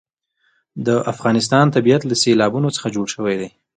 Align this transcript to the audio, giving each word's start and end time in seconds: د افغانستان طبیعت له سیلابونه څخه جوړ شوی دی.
د 0.85 0.87
افغانستان 1.11 1.65
طبیعت 1.75 2.01
له 2.05 2.15
سیلابونه 2.23 2.67
څخه 2.75 2.87
جوړ 2.95 3.07
شوی 3.15 3.35
دی. 3.41 3.49